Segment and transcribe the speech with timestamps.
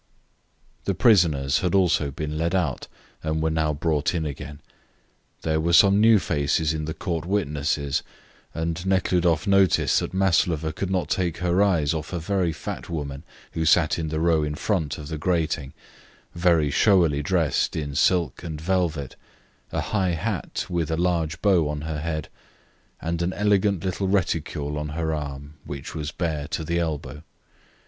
[0.85, 2.87] The prisoners had also been led out,
[3.21, 4.59] and were now brought in again.
[5.43, 8.01] There were some new faces in the Court witnesses,
[8.51, 13.23] and Nekhludoff noticed that Maslova could not take her eyes off a very fat woman
[13.51, 15.71] who sat in the row in front of the grating,
[16.33, 19.15] very showily dressed in silk and velvet,
[19.71, 22.27] a high hat with a large bow on her head,
[23.03, 27.21] and an elegant little reticule on her arm, which was bare to the elbow.